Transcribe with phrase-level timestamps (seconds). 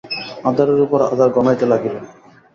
[0.45, 1.95] আঁধারের উপর আঁধার ঘনাইতে লাগিল।